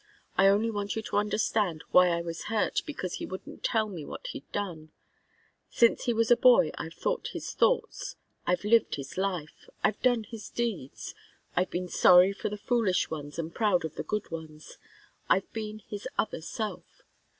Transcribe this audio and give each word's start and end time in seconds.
I 0.35 0.47
only 0.47 0.71
want 0.71 0.95
you 0.95 1.03
to 1.03 1.17
understand 1.17 1.83
why 1.91 2.07
I 2.09 2.23
was 2.23 2.45
hurt 2.45 2.81
because 2.87 3.17
he 3.17 3.25
wouldn't 3.27 3.63
tell 3.63 3.87
me 3.87 4.03
what 4.03 4.25
he'd 4.31 4.51
done. 4.51 4.89
Since 5.69 6.05
he 6.05 6.13
was 6.15 6.31
a 6.31 6.35
boy 6.35 6.71
I've 6.75 6.95
thought 6.95 7.27
his 7.33 7.53
thoughts, 7.53 8.15
I've 8.47 8.63
lived 8.63 8.95
his 8.95 9.15
life, 9.15 9.69
I've 9.83 10.01
done 10.01 10.23
his 10.23 10.49
deeds 10.49 11.13
I've 11.55 11.69
been 11.69 11.87
sorry 11.87 12.33
for 12.33 12.49
the 12.49 12.57
foolish 12.57 13.11
ones 13.11 13.37
and 13.37 13.53
proud 13.53 13.85
of 13.85 13.93
the 13.93 14.01
good 14.01 14.31
ones 14.31 14.79
I've 15.29 15.53
been 15.53 15.83
his 15.87 16.07
other 16.17 16.41
self. 16.41 17.03